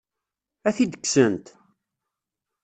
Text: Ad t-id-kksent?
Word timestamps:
Ad 0.67 0.73
t-id-kksent? 0.75 1.45